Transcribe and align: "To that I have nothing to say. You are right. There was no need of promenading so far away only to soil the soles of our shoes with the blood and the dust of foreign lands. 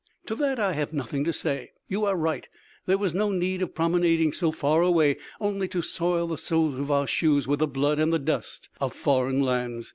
"To 0.25 0.33
that 0.37 0.57
I 0.57 0.73
have 0.73 0.93
nothing 0.93 1.23
to 1.25 1.31
say. 1.31 1.73
You 1.87 2.05
are 2.05 2.15
right. 2.15 2.49
There 2.87 2.97
was 2.97 3.13
no 3.13 3.29
need 3.31 3.61
of 3.61 3.75
promenading 3.75 4.33
so 4.33 4.51
far 4.51 4.81
away 4.81 5.17
only 5.39 5.67
to 5.67 5.83
soil 5.83 6.25
the 6.25 6.39
soles 6.39 6.79
of 6.79 6.89
our 6.89 7.05
shoes 7.05 7.47
with 7.47 7.59
the 7.59 7.67
blood 7.67 7.99
and 7.99 8.11
the 8.11 8.17
dust 8.17 8.69
of 8.79 8.93
foreign 8.95 9.41
lands. 9.41 9.89